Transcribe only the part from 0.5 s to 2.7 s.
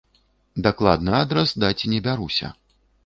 Дакладны адрас даць не бяруся.